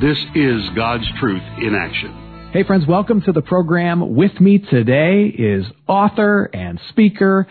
[0.00, 2.50] This is God's truth in action.
[2.52, 4.14] Hey friends, welcome to the program.
[4.14, 7.48] With me today is author and speaker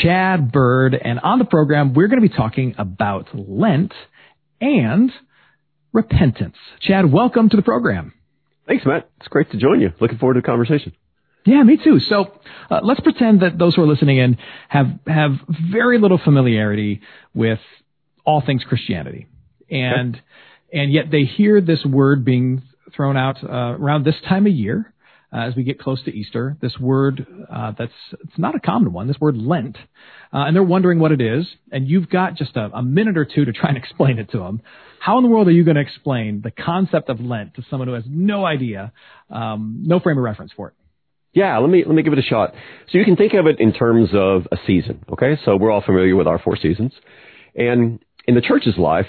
[0.00, 0.94] Chad Bird.
[0.94, 3.92] And on the program, we're going to be talking about Lent
[4.60, 5.10] and
[5.92, 6.54] repentance.
[6.82, 8.14] Chad, welcome to the program.
[8.68, 9.10] Thanks, Matt.
[9.18, 9.92] It's great to join you.
[10.00, 10.92] Looking forward to the conversation.
[11.44, 11.98] Yeah, me too.
[11.98, 12.26] So
[12.70, 14.38] uh, let's pretend that those who are listening in
[14.68, 15.32] have have
[15.72, 17.00] very little familiarity
[17.34, 17.58] with
[18.24, 19.26] all things Christianity,
[19.68, 20.24] and okay
[20.72, 22.62] and yet they hear this word being
[22.94, 24.92] thrown out uh, around this time of year
[25.32, 26.56] uh, as we get close to Easter.
[26.60, 29.06] This word uh, that's it's not a common one.
[29.06, 29.76] This word Lent,
[30.32, 31.46] uh, and they're wondering what it is.
[31.70, 34.38] And you've got just a, a, minute or two to try and explain it to
[34.38, 34.62] them.
[35.00, 37.88] How in the world are you going to explain the concept of Lent to someone
[37.88, 38.92] who has no idea,
[39.30, 40.74] um, no frame of reference for it?
[41.34, 42.54] Yeah, let me let me give it a shot.
[42.90, 45.04] So you can think of it in terms of a season.
[45.12, 46.92] Okay, so we're all familiar with our four seasons,
[47.54, 49.06] and in the church's life,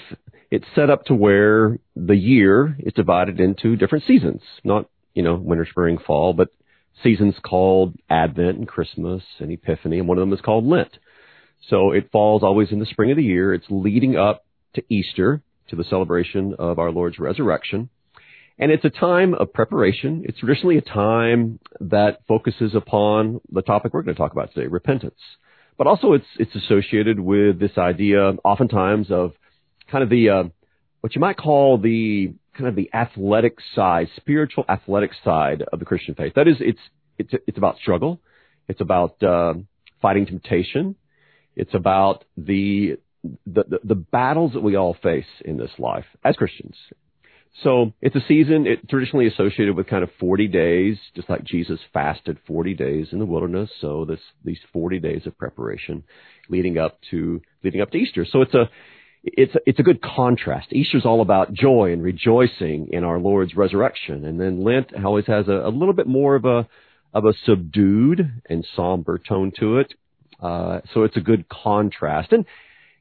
[0.50, 5.34] it's set up to where the year is divided into different seasons, not, you know,
[5.34, 6.48] winter, spring, fall, but
[7.02, 10.98] seasons called Advent and Christmas and Epiphany, and one of them is called Lent.
[11.68, 13.54] So it falls always in the spring of the year.
[13.54, 17.90] It's leading up to Easter, to the celebration of our Lord's resurrection.
[18.58, 20.24] And it's a time of preparation.
[20.26, 24.66] It's traditionally a time that focuses upon the topic we're going to talk about today,
[24.66, 25.20] repentance.
[25.78, 29.32] But also it's, it's associated with this idea oftentimes of
[29.90, 30.44] kind of the uh,
[31.00, 35.84] what you might call the kind of the athletic side, spiritual athletic side of the
[35.84, 36.34] Christian faith.
[36.34, 36.80] That is, it's
[37.18, 38.20] it's it's about struggle.
[38.68, 39.54] It's about uh,
[40.00, 40.96] fighting temptation.
[41.56, 42.96] It's about the,
[43.46, 46.76] the the the battles that we all face in this life as Christians.
[47.64, 51.80] So it's a season it traditionally associated with kind of 40 days, just like Jesus
[51.92, 53.70] fasted 40 days in the wilderness.
[53.80, 56.04] So this these 40 days of preparation
[56.48, 58.24] leading up to leading up to Easter.
[58.24, 58.70] So it's a
[59.22, 60.72] it's it's a good contrast.
[60.72, 65.48] Easter's all about joy and rejoicing in our Lord's resurrection, and then Lent always has
[65.48, 66.66] a, a little bit more of a
[67.12, 69.94] of a subdued and somber tone to it.
[70.40, 72.46] Uh, so it's a good contrast, and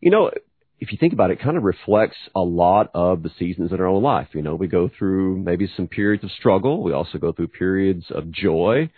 [0.02, 0.32] you know,
[0.80, 3.80] if you think about it, it kind of reflects a lot of the seasons in
[3.80, 4.28] our own life.
[4.34, 6.84] You know, we go through maybe some periods of struggle.
[6.84, 8.90] We also go through periods of joy.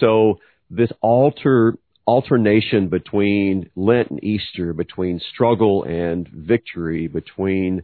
[0.00, 0.40] So
[0.70, 7.82] this alter alternation between Lent and Easter, between struggle and victory, between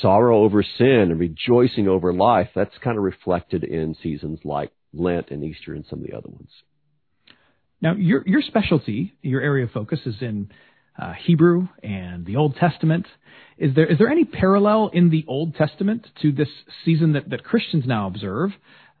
[0.00, 5.30] sorrow over sin and rejoicing over life, that's kind of reflected in seasons like Lent
[5.30, 6.50] and Easter and some of the other ones.
[7.80, 10.50] Now, your your specialty, your area of focus is in
[10.98, 13.06] uh, Hebrew and the Old Testament.
[13.58, 16.48] Is there is there any parallel in the Old Testament to this
[16.84, 18.50] season that, that Christians now observe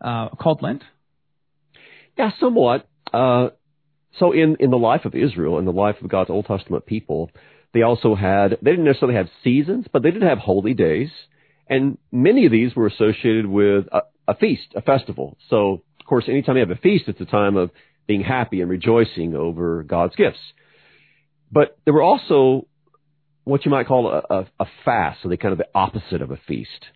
[0.00, 0.82] uh, called Lent?
[2.18, 2.86] Yeah, somewhat.
[3.12, 3.50] Uh,
[4.18, 7.30] so in, in the life of Israel, in the life of God's Old Testament people,
[7.74, 11.10] they also had, they didn't necessarily have seasons, but they did have holy days.
[11.68, 15.36] And many of these were associated with a, a feast, a festival.
[15.50, 17.70] So, of course, anytime you have a feast, it's a time of
[18.06, 20.38] being happy and rejoicing over God's gifts.
[21.50, 22.66] But there were also
[23.44, 26.30] what you might call a, a, a fast, so they kind of the opposite of
[26.30, 26.86] a feast.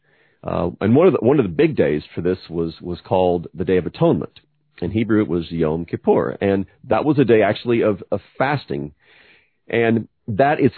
[0.43, 3.47] Uh, and one of the one of the big days for this was was called
[3.55, 4.41] the Day of Atonement.
[4.81, 6.39] In Hebrew, it was Yom Kippur.
[6.41, 8.95] And that was a day actually of, of fasting.
[9.69, 10.73] And that is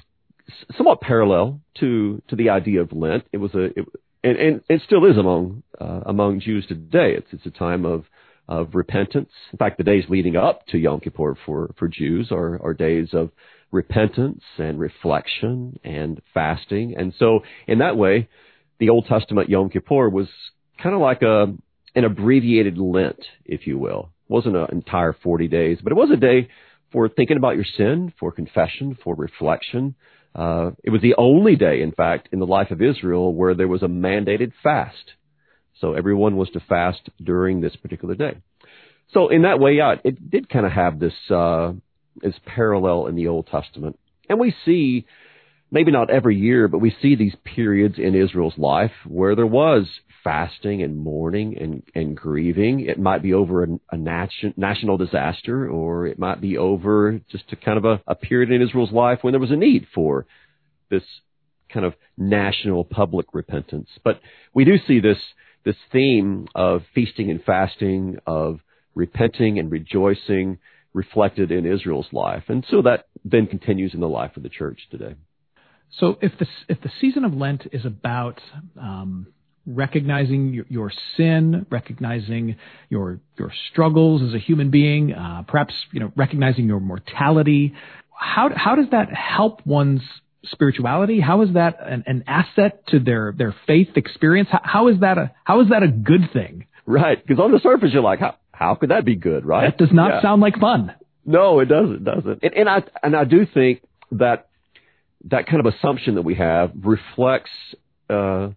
[0.77, 3.25] somewhat parallel to, to the idea of Lent.
[3.33, 3.87] It was a, it,
[4.25, 7.15] and, and it still is among, uh, among Jews today.
[7.17, 8.05] It's, it's a time of,
[8.49, 9.31] of repentance.
[9.53, 13.09] In fact, the days leading up to Yom Kippur for, for Jews are, are days
[13.13, 13.31] of
[13.71, 16.95] repentance and reflection and fasting.
[16.97, 18.29] And so in that way,
[18.79, 20.29] the Old Testament Yom Kippur was
[20.83, 21.55] kind of like a,
[21.95, 24.11] an abbreviated Lent, if you will.
[24.29, 26.49] It wasn't an entire 40 days, but it was a day
[26.91, 29.95] for thinking about your sin, for confession, for reflection.
[30.35, 33.69] Uh, it was the only day, in fact, in the life of Israel where there
[33.69, 35.13] was a mandated fast.
[35.81, 38.39] So everyone was to fast during this particular day.
[39.13, 41.73] So in that way, yeah, it did kind of have this, uh,
[42.17, 43.99] this parallel in the Old Testament.
[44.29, 45.07] And we see
[45.73, 49.89] maybe not every year, but we see these periods in Israel's life where there was
[50.23, 52.81] fasting and mourning and, and grieving.
[52.81, 57.45] It might be over a, a nation, national disaster, or it might be over just
[57.53, 60.27] a kind of a, a period in Israel's life when there was a need for
[60.91, 61.03] this
[61.73, 63.89] kind of national public repentance.
[64.05, 64.21] But
[64.55, 65.19] we do see this
[65.65, 68.61] this theme of feasting and fasting, of
[68.95, 70.59] repenting and rejoicing
[70.93, 72.43] reflected in Israel's life.
[72.49, 75.15] And so that then continues in the life of the church today.
[75.99, 78.41] So if the, if the season of Lent is about
[78.81, 79.27] um,
[79.67, 82.57] recognizing your, your, sin, recognizing
[82.89, 87.75] your your struggles as a human being, uh, perhaps you know recognizing your mortality,
[88.19, 90.03] how how does that help one's
[90.47, 91.21] spirituality?
[91.21, 94.49] How is that an, an asset to their their faith experience?
[94.51, 96.67] How, how is that a how is that a good thing?
[96.87, 99.71] Right, because on the surface you're like, how how could that be good, right?
[99.71, 100.23] That does not yeah.
[100.23, 100.95] sound like fun.
[101.25, 102.05] No, it doesn't.
[102.05, 102.43] Doesn't.
[102.43, 104.49] And, and I and I do think that
[105.27, 107.51] that kind of assumption that we have reflects
[108.11, 108.49] uh,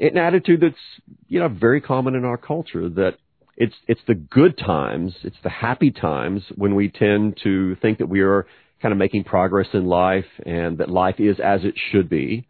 [0.00, 3.16] an attitude that's you know very common in our culture that
[3.56, 8.08] it's it's the good times, it's the happy times when we tend to think that
[8.08, 8.46] we are
[8.80, 12.46] kind of making progress in life and that life is as it should be.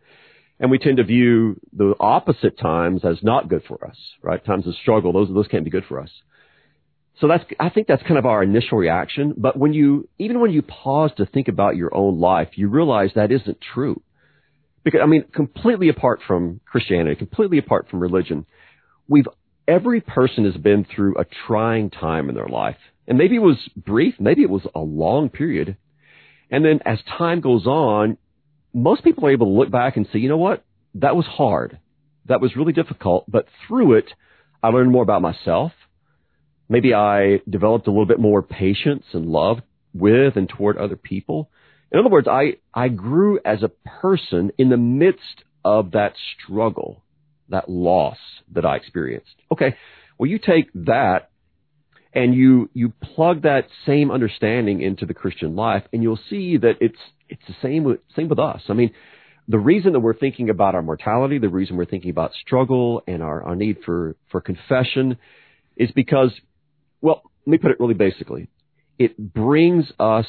[0.58, 4.42] And we tend to view the opposite times as not good for us, right?
[4.44, 6.10] Times of struggle, those those can't be good for us.
[7.20, 9.34] So that's, I think that's kind of our initial reaction.
[9.36, 13.10] But when you, even when you pause to think about your own life, you realize
[13.14, 14.02] that isn't true.
[14.84, 18.46] Because, I mean, completely apart from Christianity, completely apart from religion,
[19.08, 19.28] we've,
[19.68, 22.78] every person has been through a trying time in their life.
[23.06, 25.76] And maybe it was brief, maybe it was a long period.
[26.50, 28.18] And then as time goes on,
[28.74, 30.64] most people are able to look back and say, you know what?
[30.94, 31.78] That was hard.
[32.26, 33.30] That was really difficult.
[33.30, 34.06] But through it,
[34.62, 35.72] I learned more about myself.
[36.72, 39.58] Maybe I developed a little bit more patience and love
[39.92, 41.50] with and toward other people.
[41.92, 47.02] In other words, I, I grew as a person in the midst of that struggle,
[47.50, 48.16] that loss
[48.54, 49.34] that I experienced.
[49.52, 49.76] Okay.
[50.16, 51.28] Well, you take that
[52.14, 56.76] and you, you plug that same understanding into the Christian life and you'll see that
[56.80, 56.96] it's,
[57.28, 58.62] it's the same with, same with us.
[58.70, 58.94] I mean,
[59.46, 63.22] the reason that we're thinking about our mortality, the reason we're thinking about struggle and
[63.22, 65.18] our, our need for, for confession
[65.76, 66.32] is because
[67.02, 68.48] well, let me put it really basically.
[68.98, 70.26] It brings us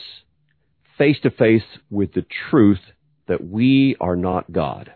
[0.97, 2.79] face to face with the truth
[3.27, 4.93] that we are not God.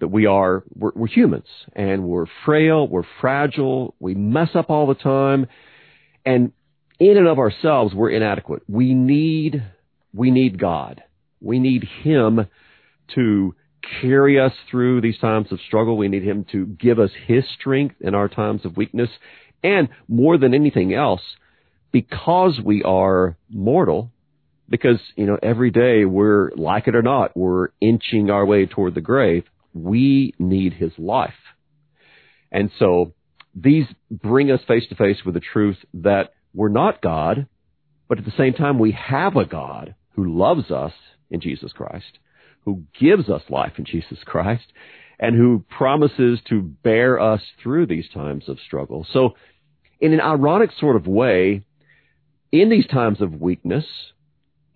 [0.00, 4.86] That we are, we're, we're, humans and we're frail, we're fragile, we mess up all
[4.86, 5.46] the time.
[6.26, 6.52] And
[6.98, 8.62] in and of ourselves, we're inadequate.
[8.68, 9.62] We need,
[10.12, 11.02] we need God.
[11.40, 12.46] We need Him
[13.14, 13.54] to
[14.00, 15.96] carry us through these times of struggle.
[15.96, 19.10] We need Him to give us His strength in our times of weakness.
[19.64, 21.22] And more than anything else,
[21.90, 24.12] because we are mortal,
[24.68, 28.94] because, you know, every day we're, like it or not, we're inching our way toward
[28.94, 31.32] the grave, we need his life.
[32.52, 33.14] And so
[33.54, 37.46] these bring us face to face with the truth that we're not God,
[38.08, 40.92] but at the same time we have a God who loves us
[41.30, 42.18] in Jesus Christ,
[42.64, 44.64] who gives us life in Jesus Christ,
[45.18, 49.06] and who promises to bear us through these times of struggle.
[49.12, 49.34] So
[50.04, 51.64] in an ironic sort of way,
[52.52, 53.86] in these times of weakness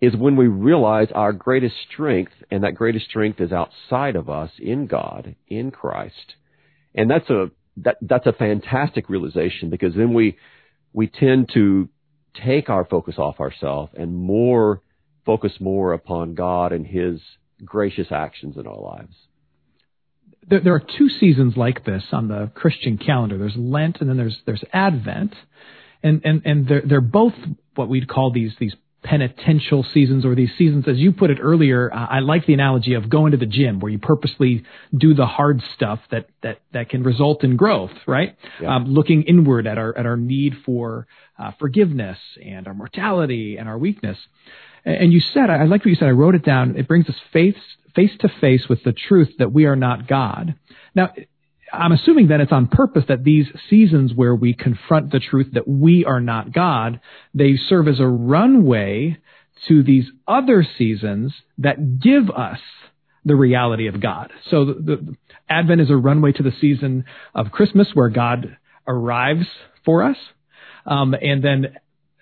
[0.01, 4.49] is when we realize our greatest strength, and that greatest strength is outside of us
[4.57, 6.33] in God, in Christ.
[6.95, 10.35] And that's a, that, that's a fantastic realization because then we,
[10.93, 11.89] we tend to
[12.43, 14.81] take our focus off ourselves and more,
[15.27, 17.21] focus more upon God and His
[17.63, 19.13] gracious actions in our lives
[20.47, 23.37] there, there are two seasons like this on the Christian calendar.
[23.37, 25.33] There's Lent and then there's there's Advent,
[26.03, 27.33] and and and they're they're both
[27.75, 31.93] what we'd call these these penitential seasons or these seasons, as you put it earlier.
[31.93, 34.63] Uh, I like the analogy of going to the gym where you purposely
[34.95, 38.35] do the hard stuff that that that can result in growth, right?
[38.61, 38.75] Yeah.
[38.75, 43.69] Um, looking inward at our at our need for uh, forgiveness and our mortality and
[43.69, 44.17] our weakness.
[44.85, 46.07] And you said, I like what you said.
[46.07, 46.77] I wrote it down.
[46.77, 47.57] It brings us faith
[47.95, 50.55] face to face with the truth that we are not God.
[50.95, 51.11] Now,
[51.71, 55.67] I'm assuming that it's on purpose that these seasons where we confront the truth that
[55.67, 56.99] we are not God,
[57.33, 59.17] they serve as a runway
[59.67, 62.59] to these other seasons that give us
[63.25, 64.31] the reality of God.
[64.49, 65.15] So the, the,
[65.49, 67.05] Advent is a runway to the season
[67.35, 69.45] of Christmas where God arrives
[69.83, 70.17] for us.
[70.85, 71.75] Um, and then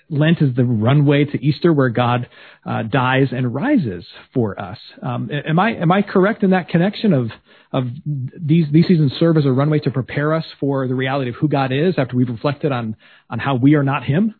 [0.09, 2.29] Lent is the runway to Easter where God
[2.65, 4.77] uh, dies and rises for us.
[5.01, 7.29] Um, am I am I correct in that connection of
[7.73, 11.35] of these these seasons serve as a runway to prepare us for the reality of
[11.35, 12.95] who God is after we've reflected on
[13.29, 14.35] on how we are not Him?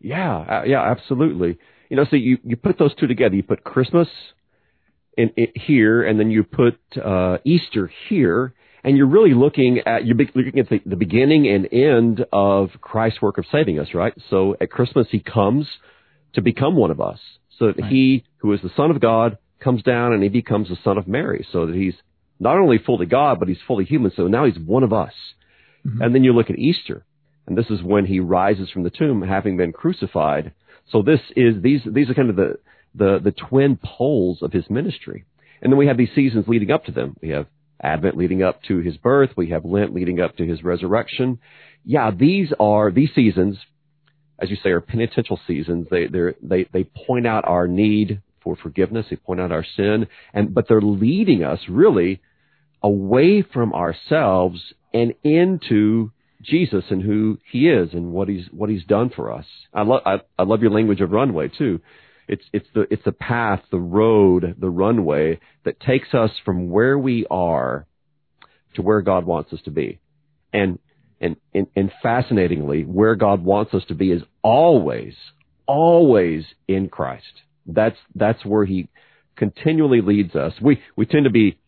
[0.00, 1.58] Yeah, uh, yeah, absolutely.
[1.88, 3.34] You know, so you you put those two together.
[3.34, 4.08] You put Christmas
[5.16, 10.06] in, in here, and then you put uh, Easter here, and you're really looking at
[10.06, 14.14] you're looking at the, the beginning and end of Christ's work of saving us, right?
[14.30, 15.66] So at Christmas he comes
[16.34, 17.18] to become one of us,
[17.58, 17.90] so that right.
[17.90, 21.06] he who is the Son of God comes down and he becomes the Son of
[21.06, 21.94] Mary, so that he's
[22.38, 24.12] not only fully God but he's fully human.
[24.14, 25.12] So now he's one of us,
[25.86, 26.02] Mm-hmm.
[26.02, 27.04] And then you look at Easter,
[27.46, 30.52] and this is when he rises from the tomb, having been crucified.
[30.92, 32.58] So this is these these are kind of the
[32.94, 35.24] the the twin poles of his ministry.
[35.62, 37.16] And then we have these seasons leading up to them.
[37.20, 37.46] We have
[37.82, 39.30] Advent leading up to his birth.
[39.36, 41.38] We have Lent leading up to his resurrection.
[41.84, 43.56] Yeah, these are these seasons,
[44.38, 45.88] as you say, are penitential seasons.
[45.90, 49.06] They they they they point out our need for forgiveness.
[49.10, 52.20] They point out our sin, and but they're leading us really
[52.82, 54.60] away from ourselves
[54.92, 56.10] and into
[56.42, 59.46] Jesus and who He is and what He's what He's done for us.
[59.72, 61.80] I love I, I love your language of runway too.
[62.30, 66.96] It's it's the it's the path, the road, the runway that takes us from where
[66.96, 67.86] we are
[68.74, 69.98] to where God wants us to be.
[70.52, 70.78] And
[71.20, 75.14] and and, and fascinatingly, where God wants us to be is always,
[75.66, 77.42] always in Christ.
[77.66, 78.88] That's that's where He
[79.34, 80.52] continually leads us.
[80.62, 81.58] We we tend to be,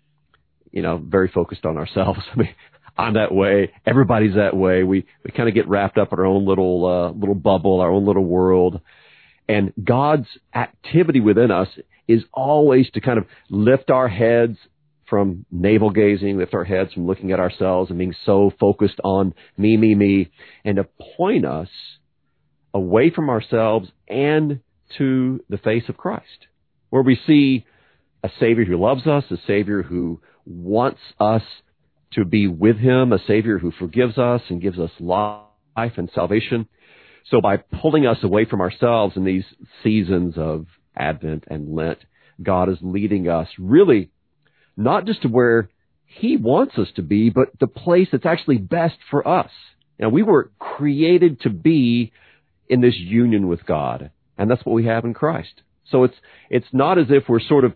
[0.70, 2.20] you know, very focused on ourselves.
[2.32, 2.54] I mean,
[2.96, 3.72] I'm that way.
[3.84, 4.84] Everybody's that way.
[4.84, 7.90] We we kind of get wrapped up in our own little uh, little bubble, our
[7.90, 8.80] own little world.
[9.52, 11.68] And God's activity within us
[12.08, 14.56] is always to kind of lift our heads
[15.06, 19.34] from navel gazing, lift our heads from looking at ourselves and being so focused on
[19.58, 20.30] me, me, me,
[20.64, 20.86] and to
[21.18, 21.68] point us
[22.72, 24.60] away from ourselves and
[24.96, 26.46] to the face of Christ,
[26.88, 27.66] where we see
[28.24, 31.42] a Savior who loves us, a Savior who wants us
[32.14, 35.44] to be with Him, a Savior who forgives us and gives us life
[35.76, 36.68] and salvation.
[37.30, 39.44] So by pulling us away from ourselves in these
[39.82, 41.98] seasons of Advent and Lent,
[42.42, 44.10] God is leading us really
[44.76, 45.68] not just to where
[46.06, 49.50] He wants us to be, but the place that's actually best for us.
[49.98, 52.12] Now we were created to be
[52.68, 55.62] in this union with God, and that's what we have in Christ.
[55.90, 56.16] So it's,
[56.48, 57.74] it's not as if we're sort of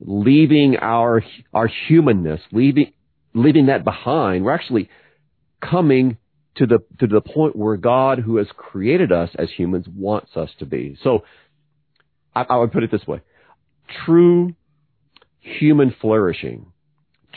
[0.00, 2.92] leaving our, our humanness, leaving,
[3.34, 4.44] leaving that behind.
[4.44, 4.88] We're actually
[5.60, 6.18] coming
[6.56, 10.50] to the to the point where God, who has created us as humans, wants us
[10.58, 10.98] to be.
[11.02, 11.24] So,
[12.34, 13.20] I, I would put it this way:
[14.04, 14.54] true
[15.40, 16.72] human flourishing,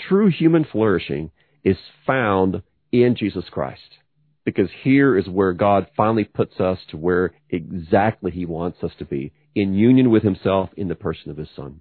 [0.07, 1.31] true human flourishing
[1.63, 3.81] is found in Jesus Christ,
[4.43, 9.05] because here is where God finally puts us to where exactly He wants us to
[9.05, 11.79] be, in union with Himself in the person of His Son.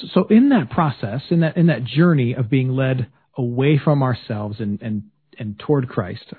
[0.00, 4.02] So, so in that process, in that in that journey of being led away from
[4.02, 5.04] ourselves and, and
[5.38, 6.32] and toward Christ,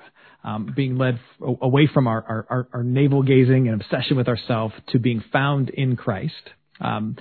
[0.44, 4.28] um, being led f- away from our, our, our, our navel gazing and obsession with
[4.28, 6.50] ourselves to being found in Christ.
[6.80, 7.16] Um,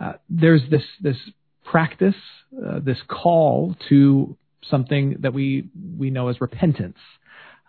[0.00, 1.16] uh, there's this this
[1.64, 2.14] practice,
[2.56, 4.36] uh, this call to
[4.70, 6.98] something that we we know as repentance.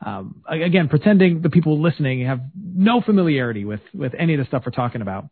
[0.05, 4.63] Um, again, pretending the people listening have no familiarity with with any of the stuff
[4.65, 5.25] we're talking about.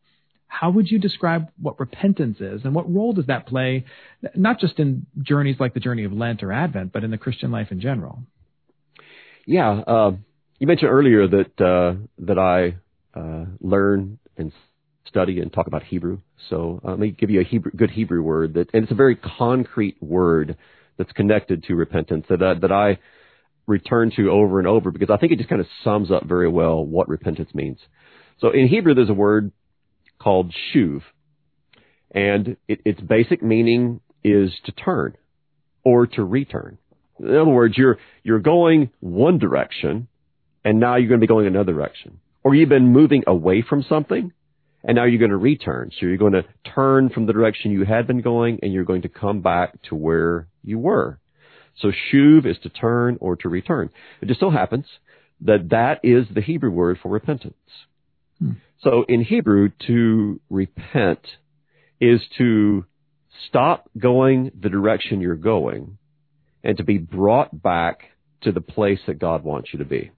[0.52, 3.86] How would you describe what repentance is, and what role does that play,
[4.36, 7.52] not just in journeys like the journey of Lent or Advent, but in the Christian
[7.52, 8.20] life in general?
[9.46, 10.12] Yeah, uh,
[10.60, 12.76] you mentioned earlier that uh, that I
[13.18, 14.52] uh, learn and
[15.08, 16.20] study and talk about Hebrew.
[16.50, 18.96] So uh, let me give you a Hebrew, good Hebrew word that, and it's a
[18.96, 20.58] very concrete word
[20.98, 23.00] that's connected to repentance that uh, that I
[23.68, 26.50] return to over and over because I think it just kind of sums up very
[26.50, 27.80] well what repentance means.
[28.40, 29.54] So in Hebrew, there's a word
[30.22, 31.02] called shuv.
[32.12, 35.16] And it, its basic meaning is to turn
[35.84, 36.78] or to return.
[37.20, 40.08] In other words, you're, you're going one direction
[40.64, 42.20] and now you're going to be going another direction.
[42.44, 44.32] Or you've been moving away from something
[44.84, 45.92] and now you're going to return.
[46.00, 49.04] So you're going to turn from the direction you had been going and you're going
[49.04, 51.20] to come back to where you were.
[51.80, 53.90] So shuv is to turn or to return.
[54.22, 54.86] It just so happens
[55.42, 57.56] that that is the Hebrew word for repentance.
[58.40, 58.52] Hmm.
[58.84, 61.20] So in Hebrew, to repent
[62.00, 62.86] is to
[63.48, 65.98] stop going the direction you're going
[66.64, 68.02] and to be brought back
[68.42, 70.12] to the place that God wants you to be.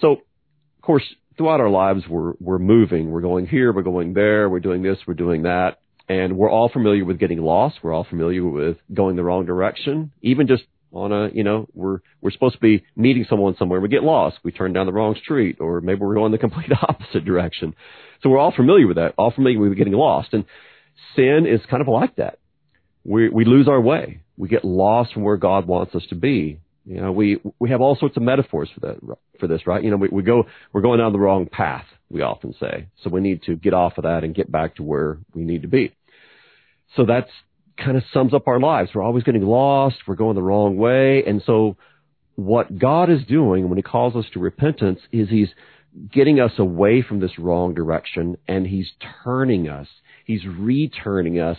[0.00, 1.04] So, of course,
[1.36, 3.10] throughout our lives, we're, we're moving.
[3.10, 5.78] We're going here, we're going there, we're doing this, we're doing that.
[6.08, 7.76] And we're all familiar with getting lost.
[7.82, 10.10] We're all familiar with going the wrong direction.
[10.20, 13.80] Even just on a, you know, we're, we're supposed to be meeting someone somewhere.
[13.80, 14.38] We get lost.
[14.44, 17.74] We turn down the wrong street or maybe we're going the complete opposite direction.
[18.22, 20.32] So we're all familiar with that, all familiar with getting lost.
[20.32, 20.44] And
[21.16, 22.38] sin is kind of like that.
[23.04, 24.20] We, we lose our way.
[24.36, 26.60] We get lost from where God wants us to be.
[26.84, 28.98] You know, we, we have all sorts of metaphors for that,
[29.38, 29.82] for this, right?
[29.82, 32.88] You know, we, we go, we're going down the wrong path, we often say.
[33.02, 35.62] So we need to get off of that and get back to where we need
[35.62, 35.94] to be.
[36.96, 37.30] So that's
[37.82, 38.90] kind of sums up our lives.
[38.94, 39.96] We're always getting lost.
[40.06, 41.24] We're going the wrong way.
[41.26, 41.76] And so
[42.34, 45.50] what God is doing when he calls us to repentance is he's
[46.10, 48.90] getting us away from this wrong direction and he's
[49.24, 49.88] turning us.
[50.24, 51.58] He's returning us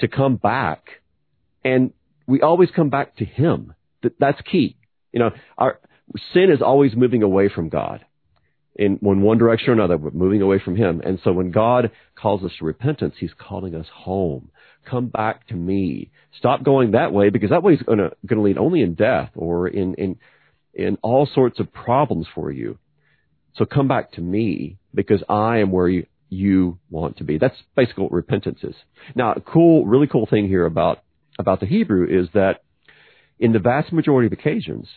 [0.00, 0.84] to come back.
[1.64, 1.92] And
[2.26, 3.74] we always come back to him.
[4.18, 4.76] that's key.
[5.12, 5.80] You know, our
[6.32, 8.04] sin is always moving away from God
[8.76, 11.00] in, one direction or another, we're moving away from Him.
[11.04, 14.50] And so when God calls us to repentance, He's calling us home.
[14.88, 16.10] Come back to me.
[16.38, 19.68] Stop going that way because that way is going to, lead only in death or
[19.68, 20.16] in, in,
[20.74, 22.78] in all sorts of problems for you.
[23.56, 27.38] So come back to me because I am where you, you want to be.
[27.38, 28.74] That's basically what repentance is.
[29.14, 31.02] Now, a cool, really cool thing here about,
[31.38, 32.62] about the Hebrew is that
[33.38, 34.88] in the vast majority of occasions,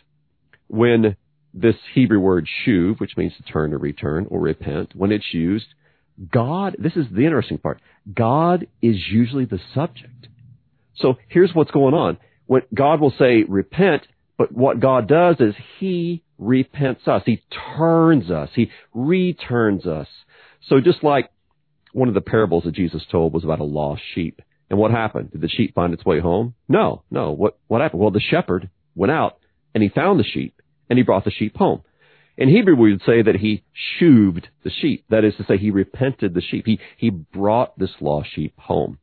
[0.67, 1.15] when
[1.53, 5.67] this Hebrew word shuv, which means to turn or return or repent, when it's used,
[6.31, 7.79] God, this is the interesting part,
[8.13, 10.27] God is usually the subject.
[10.95, 12.17] So here's what's going on.
[12.47, 14.07] When God will say repent,
[14.37, 17.23] but what God does is He repents us.
[17.25, 17.43] He
[17.77, 18.49] turns us.
[18.53, 20.07] He returns us.
[20.67, 21.29] So just like
[21.93, 24.41] one of the parables that Jesus told was about a lost sheep.
[24.69, 25.31] And what happened?
[25.31, 26.53] Did the sheep find its way home?
[26.67, 27.31] No, no.
[27.31, 28.01] What, what happened?
[28.01, 29.39] Well, the shepherd went out
[29.73, 31.83] and he found the sheep and he brought the sheep home.
[32.37, 33.63] In Hebrew, we would say that he
[33.99, 35.05] shuved the sheep.
[35.09, 36.65] That is to say, he repented the sheep.
[36.67, 38.99] He, he brought this lost sheep home.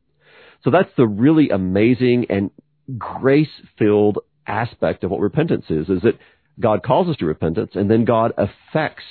[0.63, 2.49] So that's the really amazing and
[2.97, 6.17] grace-filled aspect of what repentance is, is that
[6.59, 9.03] God calls us to repentance and then God affects,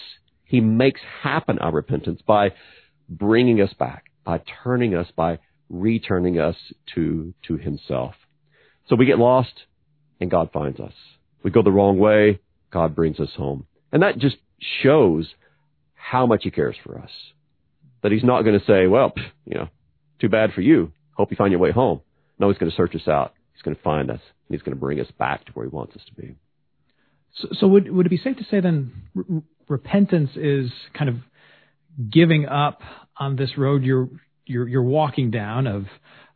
[0.45, 2.52] He makes happen our repentance by
[3.09, 5.38] bringing us back, by turning us, by
[5.69, 6.57] returning us
[6.95, 8.14] to, to Himself.
[8.88, 9.64] So we get lost
[10.21, 10.95] and God finds us.
[11.43, 12.40] We go the wrong way,
[12.71, 13.66] God brings us home.
[13.94, 14.36] And that just
[14.82, 15.32] shows
[15.94, 17.10] how much He cares for us.
[18.02, 19.14] That He's not going to say, well,
[19.46, 19.68] you know,
[20.20, 20.92] too bad for you.
[21.12, 22.00] Hope you find your way home.
[22.38, 23.34] No, He's going to search us out.
[23.54, 24.20] He's going to find us.
[24.48, 26.34] And He's going to bring us back to where He wants us to be.
[27.36, 31.16] So, so would, would it be safe to say then repentance is kind of
[32.10, 32.80] giving up
[33.16, 34.08] on this road you're,
[34.44, 35.84] you're, you're walking down of,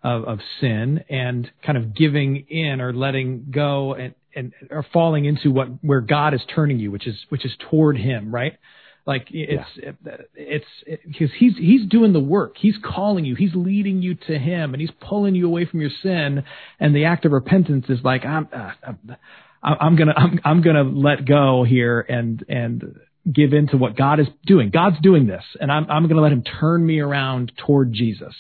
[0.05, 5.25] of, of sin and kind of giving in or letting go and, and are falling
[5.25, 8.55] into what where God is turning you, which is which is toward Him, right?
[9.07, 10.17] Like it's yeah.
[10.35, 10.67] it's
[11.07, 12.57] because he's he's doing the work.
[12.59, 13.35] He's calling you.
[13.35, 16.45] He's leading you to Him, and He's pulling you away from your sin.
[16.79, 18.73] And the act of repentance is like I'm uh,
[19.63, 22.99] I'm gonna I'm I'm gonna let go here and and
[23.33, 24.69] give in to what God is doing.
[24.69, 28.35] God's doing this, and I'm I'm gonna let Him turn me around toward Jesus.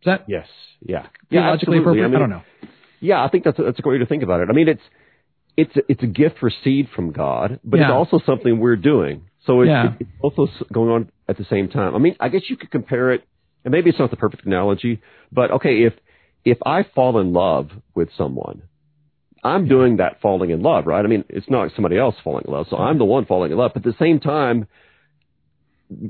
[0.00, 0.48] Is that yes,
[0.80, 2.04] yeah, yeah, logically appropriate?
[2.04, 2.42] I, mean, I don't know.
[3.00, 4.48] Yeah, I think that's a, that's a great way to think about it.
[4.48, 4.82] I mean, it's
[5.56, 7.86] it's a, it's a gift received from God, but yeah.
[7.86, 9.22] it's also something we're doing.
[9.46, 9.94] So it's, yeah.
[9.98, 11.94] it's also going on at the same time.
[11.94, 13.22] I mean, I guess you could compare it,
[13.64, 15.00] and maybe it's not the perfect analogy,
[15.32, 15.94] but okay, if
[16.44, 18.62] if I fall in love with someone,
[19.42, 21.04] I'm doing that falling in love, right?
[21.04, 23.58] I mean, it's not somebody else falling in love, so I'm the one falling in
[23.58, 23.72] love.
[23.74, 24.66] But at the same time,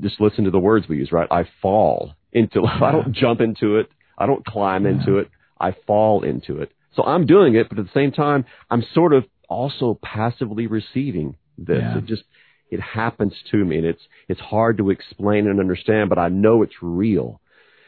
[0.01, 1.27] just listen to the words we use, right?
[1.31, 2.81] I fall into love.
[2.81, 3.89] I don't jump into it.
[4.17, 5.29] I don't climb into it.
[5.59, 6.71] I fall into it.
[6.95, 11.35] So I'm doing it, but at the same time, I'm sort of also passively receiving
[11.57, 11.81] this.
[11.81, 11.97] Yeah.
[11.99, 12.23] It just
[12.69, 16.63] it happens to me, and it's it's hard to explain and understand, but I know
[16.63, 17.41] it's real.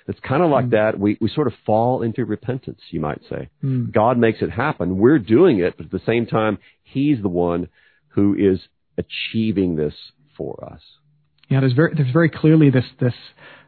[0.08, 0.72] It's kind of like mm.
[0.72, 1.00] that.
[1.00, 3.50] We we sort of fall into repentance, you might say.
[3.64, 3.94] Mm.
[3.94, 4.98] God makes it happen.
[4.98, 7.68] We're doing it, but at the same time, He's the one
[8.10, 8.60] who is
[8.98, 9.94] achieving this
[10.36, 10.82] for us.
[11.50, 13.14] Yeah, there's very there's very clearly this this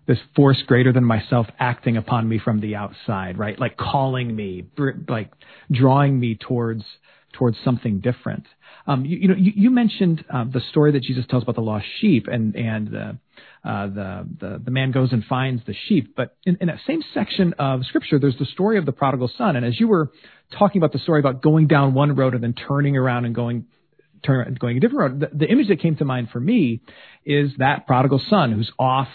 [0.08, 3.60] this force greater than myself acting upon me from the outside, right?
[3.60, 4.65] Like calling me,
[5.08, 5.32] like
[5.71, 6.84] drawing me towards
[7.33, 8.45] towards something different.
[8.87, 11.61] Um, you, you, know, you, you mentioned uh, the story that Jesus tells about the
[11.61, 13.17] lost sheep, and and the,
[13.63, 16.15] uh, the the the man goes and finds the sheep.
[16.15, 19.55] But in, in that same section of Scripture, there's the story of the prodigal son.
[19.55, 20.11] And as you were
[20.57, 23.65] talking about the story about going down one road and then turning around and going
[24.23, 26.81] turn, going a different road, the, the image that came to mind for me
[27.25, 29.07] is that prodigal son who's off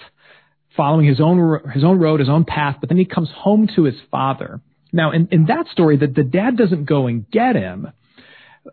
[0.76, 3.84] following his own his own road, his own path, but then he comes home to
[3.84, 4.60] his father.
[4.92, 7.88] Now, in, in that story, that the dad doesn't go and get him,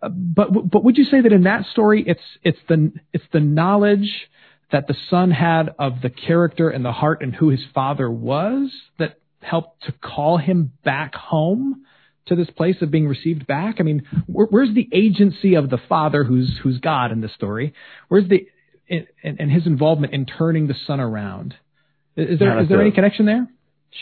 [0.01, 4.29] but but would you say that in that story, it's it's the it's the knowledge
[4.71, 8.71] that the son had of the character and the heart and who his father was
[8.97, 11.86] that helped to call him back home
[12.25, 13.75] to this place of being received back?
[13.79, 17.73] I mean, where, where's the agency of the father who's who's God in this story?
[18.08, 18.47] Where's the
[18.89, 21.56] and his involvement in turning the son around?
[22.15, 23.47] Is there yeah, is there a, any connection there?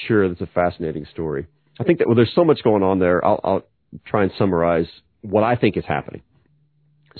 [0.07, 1.47] Sure, that's a fascinating story.
[1.79, 3.23] I think that well, there's so much going on there.
[3.25, 3.63] I'll, I'll
[4.05, 4.87] try and summarize
[5.21, 6.21] what I think is happening.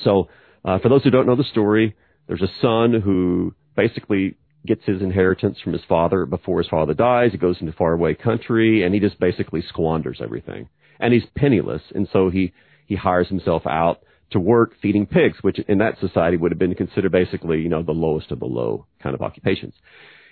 [0.03, 0.29] So,
[0.63, 1.95] uh, for those who don't know the story,
[2.27, 4.35] there's a son who basically
[4.65, 7.31] gets his inheritance from his father before his father dies.
[7.31, 10.69] He goes into faraway country and he just basically squanders everything.
[10.99, 12.53] And he's penniless, and so he
[12.85, 16.75] he hires himself out to work feeding pigs, which in that society would have been
[16.75, 19.73] considered basically, you know, the lowest of the low kind of occupations.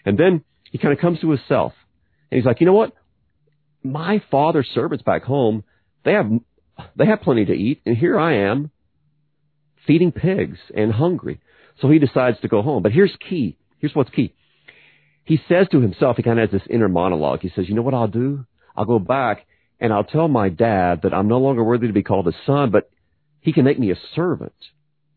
[0.06, 1.74] And then he kind of comes to himself
[2.32, 2.94] and he's like, you know what?
[3.84, 5.64] My father's servants back home,
[6.04, 6.30] they have
[6.96, 8.72] they have plenty to eat, and here I am
[9.88, 11.40] feeding pigs and hungry.
[11.82, 12.84] So he decides to go home.
[12.84, 13.58] But here's key.
[13.80, 14.34] Here's what's key.
[15.24, 17.42] He says to himself, he kind of has this inner monologue.
[17.42, 18.46] He says, you know what I'll do?
[18.76, 19.46] I'll go back
[19.80, 22.72] and I'll tell my dad that I'm no longer worthy to be called a son,
[22.72, 22.90] but
[23.40, 24.54] he can make me a servant.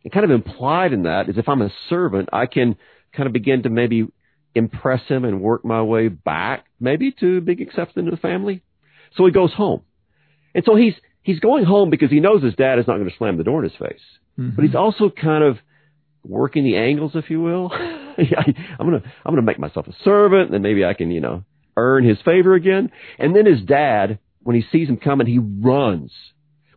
[0.05, 2.77] And kind of implied in that is if I'm a servant, I can
[3.17, 4.07] kind of begin to maybe
[4.55, 8.63] impress him and work my way back, maybe to being accepted into the family.
[9.17, 9.83] So he goes home.
[10.55, 13.17] And so he's, he's going home because he knows his dad is not going to
[13.17, 14.01] slam the door in his face.
[14.39, 14.57] Mm-hmm.
[14.57, 15.59] But he's also kind of
[16.25, 17.71] working the angles, if you will.
[17.73, 21.45] I'm gonna, I'm gonna make myself a servant, and then maybe I can, you know,
[21.77, 22.91] earn his favor again.
[23.19, 26.13] And then his dad, when he sees him coming, he runs,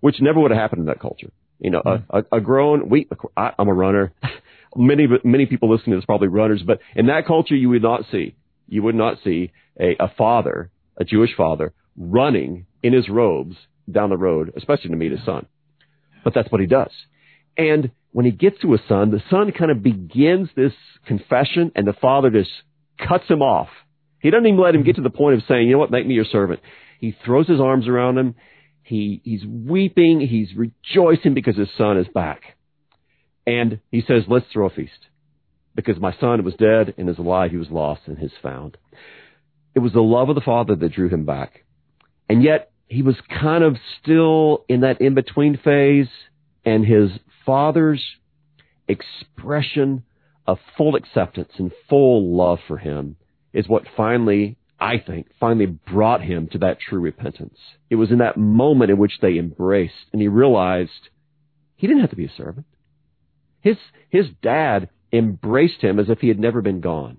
[0.01, 1.31] which never would have happened in that culture.
[1.59, 2.15] You know, mm-hmm.
[2.15, 4.13] a, a, a grown, we, I, I'm a runner.
[4.75, 8.01] many, many people listening to this probably runners, but in that culture, you would not
[8.11, 8.35] see,
[8.67, 13.55] you would not see a, a father, a Jewish father, running in his robes
[13.89, 15.45] down the road, especially to meet his son.
[16.23, 16.91] But that's what he does.
[17.57, 20.73] And when he gets to his son, the son kind of begins this
[21.05, 22.49] confession and the father just
[22.97, 23.69] cuts him off.
[24.19, 26.07] He doesn't even let him get to the point of saying, you know what, make
[26.07, 26.59] me your servant.
[26.99, 28.35] He throws his arms around him.
[28.83, 30.19] He, he's weeping.
[30.19, 32.41] He's rejoicing because his son is back.
[33.45, 34.91] And he says, let's throw a feast.
[35.75, 37.51] Because my son was dead and is alive.
[37.51, 38.77] He was lost and is found.
[39.75, 41.65] It was the love of the father that drew him back.
[42.29, 46.07] And yet he was kind of still in that in-between phase
[46.63, 47.11] and his
[47.45, 48.03] father's
[48.87, 50.03] expression
[50.47, 53.15] of full acceptance and full love for him
[53.53, 57.57] is what finally, I think, finally brought him to that true repentance.
[57.89, 61.09] It was in that moment in which they embraced and he realized
[61.75, 62.67] he didn't have to be a servant.
[63.61, 63.77] His,
[64.09, 67.17] his dad embraced him as if he had never been gone.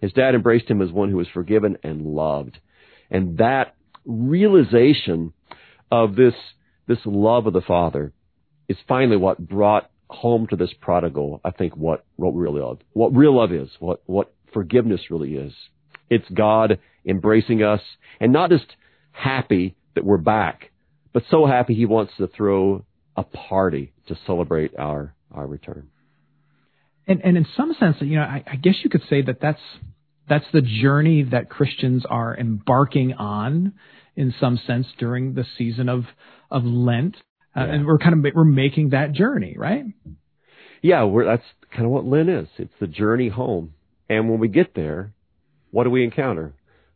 [0.00, 2.58] His dad embraced him as one who was forgiven and loved.
[3.10, 3.74] And that
[4.08, 5.32] realization
[5.92, 6.34] of this,
[6.88, 8.12] this love of the Father
[8.68, 13.14] is finally what brought home to this prodigal, I think, what, what real love, what
[13.14, 15.52] real love is, what, what forgiveness really is.
[16.10, 17.82] It's God embracing us
[18.18, 18.66] and not just
[19.12, 20.70] happy that we're back,
[21.12, 22.84] but so happy he wants to throw
[23.16, 25.88] a party to celebrate our, our return.
[27.06, 29.60] And, and in some sense, you know, I, I guess you could say that that's,
[30.28, 33.74] that's the journey that Christians are embarking on
[34.18, 36.04] in some sense during the season of,
[36.50, 37.16] of Lent.
[37.56, 37.74] Uh, yeah.
[37.74, 39.84] And we're kind of we're making that journey, right?
[40.82, 42.48] Yeah, we're, that's kind of what Lent is.
[42.58, 43.74] It's the journey home.
[44.08, 45.12] And when we get there,
[45.70, 46.54] what do we encounter?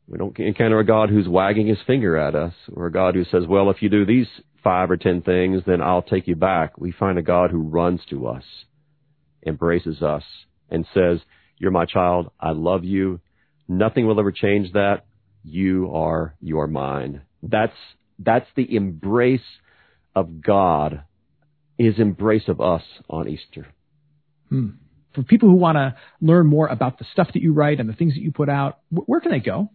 [0.09, 3.25] We don't encounter a God who's wagging his finger at us or a God who
[3.25, 4.27] says, well, if you do these
[4.65, 6.77] five or ten things, then I'll take you back.
[6.77, 8.45] We find a God who runs to us,
[9.47, 10.25] embraces us,
[10.71, 11.21] and says,
[11.59, 12.31] you're my child.
[12.41, 13.21] I love you.
[13.69, 15.05] Nothing will ever change that.
[15.45, 17.23] You are, you are mine.
[17.43, 17.77] That's,
[18.19, 19.41] that's the embrace
[20.15, 21.03] of God,
[21.79, 23.67] his embrace of us on Easter.
[24.49, 24.71] Hmm.
[25.15, 27.95] For people who want to learn more about the stuff that you write and the
[27.95, 29.71] things that you put out, where can they go?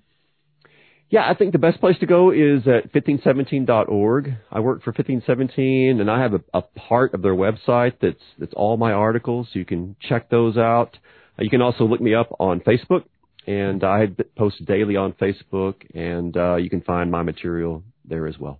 [1.09, 4.33] Yeah, I think the best place to go is at 1517.org.
[4.51, 8.53] I work for 1517 and I have a, a, part of their website that's, that's
[8.53, 9.47] all my articles.
[9.53, 10.97] So you can check those out.
[11.39, 13.03] You can also look me up on Facebook
[13.47, 18.37] and I post daily on Facebook and uh, you can find my material there as
[18.37, 18.59] well.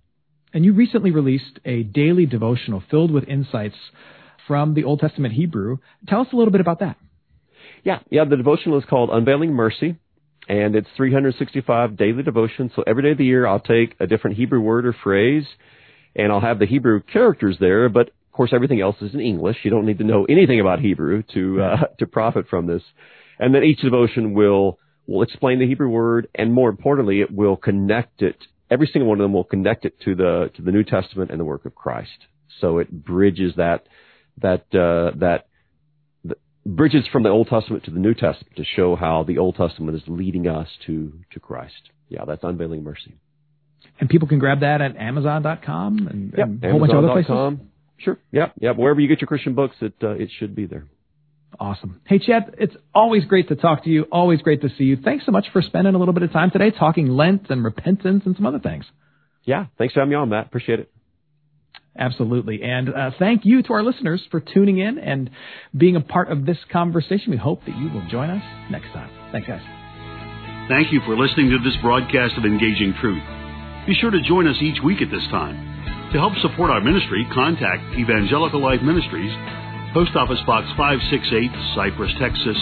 [0.54, 3.76] And you recently released a daily devotional filled with insights
[4.46, 5.76] from the Old Testament Hebrew.
[6.08, 6.96] Tell us a little bit about that.
[7.84, 9.96] Yeah, yeah, the devotional is called Unveiling Mercy,
[10.48, 12.72] and it's 365 daily devotions.
[12.74, 15.44] So every day of the year, I'll take a different Hebrew word or phrase,
[16.16, 19.58] and I'll have the Hebrew characters there, but of course everything else is in English.
[19.62, 22.82] You don't need to know anything about Hebrew to, uh, to profit from this.
[23.38, 27.56] And then each devotion will, will explain the Hebrew word, and more importantly, it will
[27.56, 28.36] connect it
[28.70, 31.40] every single one of them will connect it to the to the New Testament and
[31.40, 32.26] the work of Christ.
[32.60, 33.86] So it bridges that
[34.40, 35.46] that uh, that
[36.66, 39.96] bridges from the Old Testament to the New Testament to show how the Old Testament
[39.96, 41.90] is leading us to to Christ.
[42.08, 43.14] Yeah, that's unveiling mercy.
[44.00, 47.22] And people can grab that at Amazon.com and, yep, and a whole bunch of other
[47.22, 47.66] places.
[47.98, 48.16] Sure.
[48.30, 48.50] Yeah.
[48.60, 48.70] Yeah.
[48.72, 50.86] Wherever you get your Christian books, it uh, it should be there.
[51.60, 52.00] Awesome.
[52.06, 54.04] Hey, Chad, it's always great to talk to you.
[54.12, 54.96] Always great to see you.
[54.96, 58.22] Thanks so much for spending a little bit of time today talking Lent and repentance
[58.26, 58.84] and some other things.
[59.44, 59.66] Yeah.
[59.76, 60.46] Thanks for having me on, Matt.
[60.46, 60.92] Appreciate it.
[61.98, 62.62] Absolutely.
[62.62, 65.30] And uh, thank you to our listeners for tuning in and
[65.76, 67.32] being a part of this conversation.
[67.32, 69.10] We hope that you will join us next time.
[69.32, 69.62] Thanks, guys.
[70.68, 73.22] Thank you for listening to this broadcast of Engaging Truth.
[73.88, 75.56] Be sure to join us each week at this time.
[76.12, 79.32] To help support our ministry, contact Evangelical Life Ministries
[79.94, 82.56] Post Office Box 568, Cypress, Texas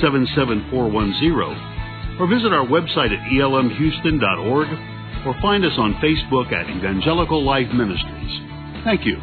[0.00, 4.68] 77410, or visit our website at elmhouston.org
[5.26, 8.40] or find us on Facebook at Evangelical Life Ministries.
[8.84, 9.16] Thank you.